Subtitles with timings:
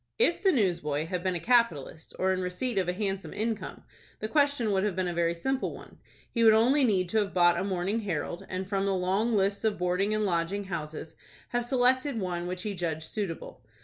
[0.17, 3.83] If the newsboy had been a capitalist, or in receipt of a handsome income,
[4.19, 5.99] the question would have been a very simple one.
[6.31, 9.63] He would only need to have bought a "Morning Herald," and, from the long list
[9.63, 11.15] of boarding and lodging houses,
[11.49, 13.61] have selected one which he judged suitable.